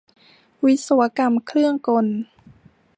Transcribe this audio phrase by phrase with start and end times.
[0.65, 2.05] วิศวกรรมเครื่องกล